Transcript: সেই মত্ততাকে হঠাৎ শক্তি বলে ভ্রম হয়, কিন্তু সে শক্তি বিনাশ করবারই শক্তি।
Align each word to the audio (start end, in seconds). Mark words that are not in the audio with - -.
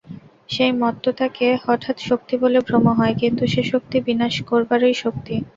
সেই 0.49 0.71
মত্ততাকে 0.81 1.47
হঠাৎ 1.65 1.97
শক্তি 2.09 2.35
বলে 2.43 2.59
ভ্রম 2.67 2.85
হয়, 2.99 3.15
কিন্তু 3.21 3.43
সে 3.47 3.61
শক্তি 3.71 3.97
বিনাশ 4.07 4.35
করবারই 4.49 4.95
শক্তি। 5.03 5.35